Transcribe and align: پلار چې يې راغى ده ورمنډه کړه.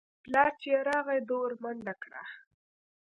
پلار 0.23 0.51
چې 0.61 0.67
يې 0.73 0.79
راغى 0.89 1.19
ده 1.27 1.35
ورمنډه 1.41 1.93
کړه. 2.03 2.23